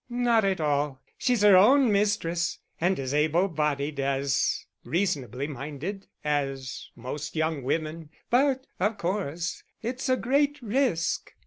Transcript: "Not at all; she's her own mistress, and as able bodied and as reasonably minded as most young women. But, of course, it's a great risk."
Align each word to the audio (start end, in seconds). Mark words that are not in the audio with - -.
"Not 0.09 0.43
at 0.45 0.59
all; 0.59 0.99
she's 1.15 1.43
her 1.43 1.55
own 1.55 1.91
mistress, 1.91 2.57
and 2.81 2.99
as 2.99 3.13
able 3.13 3.47
bodied 3.47 3.99
and 3.99 4.19
as 4.23 4.65
reasonably 4.83 5.45
minded 5.45 6.07
as 6.23 6.89
most 6.95 7.35
young 7.35 7.61
women. 7.61 8.09
But, 8.31 8.65
of 8.79 8.97
course, 8.97 9.61
it's 9.83 10.09
a 10.09 10.17
great 10.17 10.59
risk." 10.63 11.33